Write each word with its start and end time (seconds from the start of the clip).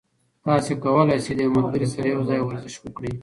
تاسي 0.43 0.73
کولای 0.83 1.17
شئ 1.25 1.33
له 1.37 1.41
یو 1.45 1.55
ملګري 1.57 1.87
سره 1.93 2.07
یوځای 2.15 2.39
ورزش 2.43 2.75
وکړئ. 2.79 3.13